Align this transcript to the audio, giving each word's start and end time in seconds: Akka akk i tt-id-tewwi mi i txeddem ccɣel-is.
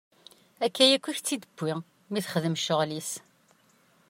Akka 0.65 0.83
akk 0.95 1.05
i 1.09 1.13
tt-id-tewwi 1.17 1.73
mi 2.11 2.17
i 2.19 2.21
txeddem 2.25 2.55
ccɣel-is. 2.61 3.11